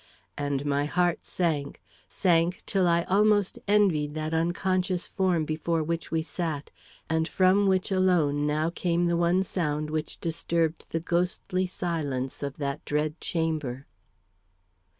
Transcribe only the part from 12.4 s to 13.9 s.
of that dread chamber.